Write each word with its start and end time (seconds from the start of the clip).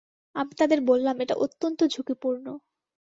আমি 0.35 0.53
তাদের 0.59 0.79
বললাম, 0.81 1.15
এটা 1.19 1.35
অত্যন্ত 1.37 1.79
ঝুঁকিপূর্ণ। 1.93 2.45